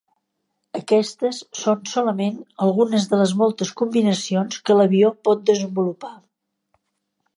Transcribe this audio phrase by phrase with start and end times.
[0.77, 6.15] Aquestes són solament algunes de les moltes combinacions que l'avió pot desenvolupar.